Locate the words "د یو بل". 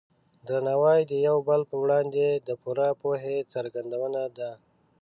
1.07-1.61